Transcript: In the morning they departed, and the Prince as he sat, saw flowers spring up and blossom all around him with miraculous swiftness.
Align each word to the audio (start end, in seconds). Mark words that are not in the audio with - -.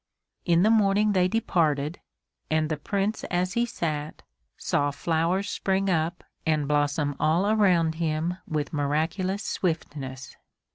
In 0.45 0.63
the 0.63 0.71
morning 0.71 1.11
they 1.11 1.27
departed, 1.27 1.99
and 2.49 2.69
the 2.71 2.77
Prince 2.77 3.23
as 3.25 3.53
he 3.53 3.67
sat, 3.67 4.23
saw 4.57 4.89
flowers 4.89 5.47
spring 5.47 5.91
up 5.91 6.23
and 6.43 6.67
blossom 6.67 7.15
all 7.19 7.45
around 7.45 7.93
him 8.01 8.37
with 8.47 8.73
miraculous 8.73 9.43
swiftness. 9.43 10.35